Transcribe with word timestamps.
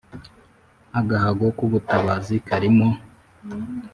agahago 0.99 1.45
kubutabazi 1.57 2.35
karimo 2.47 2.87